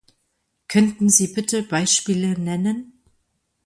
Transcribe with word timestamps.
Könnten 0.67 1.11
Sie 1.11 1.27
bitte 1.27 1.61
Beispiele 1.61 2.29
nennen? 2.35 3.03